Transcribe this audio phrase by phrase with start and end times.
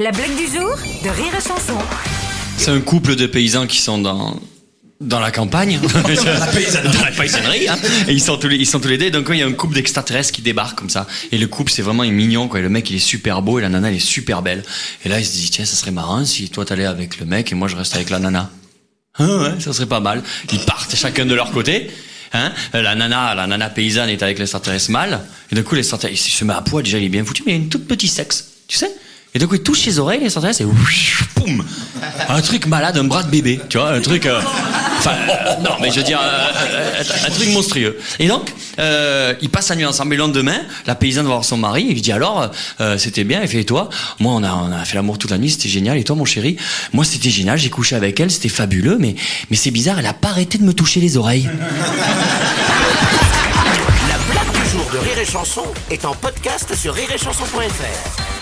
[0.00, 1.76] La blague du jour de Rire et Chanson.
[2.56, 4.40] C'est un couple de paysans qui sont dans
[5.00, 7.76] dans la campagne, dans la paysannerie, hein.
[8.06, 9.10] et ils sont tous les, ils sont tous les deux.
[9.10, 11.82] Donc il y a un couple d'extraterrestres qui débarque comme ça, et le couple c'est
[11.82, 12.60] vraiment mignon quoi.
[12.60, 14.62] Et le mec il est super beau et la nana elle est super belle.
[15.04, 17.50] Et là il se dit tiens ça serait marrant si toi t'allais avec le mec
[17.50, 18.52] et moi je reste avec la nana.
[19.18, 20.22] Hein, ouais, ça serait pas mal.
[20.52, 21.90] Ils partent chacun de leur côté.
[22.34, 25.18] Hein la nana, la nana paysanne est avec l'extraterrestre mâle.
[25.50, 27.52] Et d'un coup l'extraterrestre il se met à poids déjà il est bien foutu, mais
[27.52, 28.94] il a une toute petite sexe, tu sais?
[29.34, 31.64] Et donc il touche ses oreilles, l'extraterrestre, et boum,
[32.28, 34.26] un truc malade, un bras de bébé, tu vois, un truc.
[34.26, 34.40] euh,
[34.98, 37.96] Enfin, euh, non, mais je veux dire, euh, un truc monstrueux.
[38.18, 40.14] Et donc, euh, ils passent la nuit ensemble.
[40.14, 41.84] Et le lendemain, la paysanne va voir son mari.
[41.88, 42.50] Il lui dit alors,
[42.96, 43.40] c'était bien.
[43.40, 43.90] Il fait et toi?
[44.18, 45.50] Moi, on a, on a fait l'amour toute la nuit.
[45.50, 45.98] C'était génial.
[45.98, 46.56] Et toi, mon chéri?
[46.92, 47.58] Moi, c'était génial.
[47.58, 48.32] J'ai couché avec elle.
[48.32, 48.96] C'était fabuleux.
[48.98, 49.14] Mais,
[49.50, 50.00] mais c'est bizarre.
[50.00, 51.48] Elle a pas arrêté de me toucher les oreilles.
[54.08, 58.37] La blague du jour de Rire et Chanson est en podcast sur rireetchanson.fr.